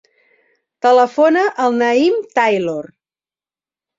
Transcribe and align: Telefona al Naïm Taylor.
Telefona 0.85 1.43
al 1.65 1.77
Naïm 1.83 2.17
Taylor. 2.39 2.91